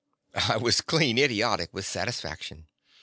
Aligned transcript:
I 0.33 0.57
was 0.57 0.81
clean 0.81 1.19
idiotic 1.19 1.71
with 1.75 1.85
satisfaction. 1.85 2.65